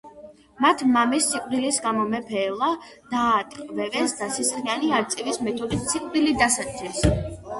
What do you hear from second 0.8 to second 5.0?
მამის სიკვდილის გამო მეფე ელა დაატყვევეს და სისხლიანი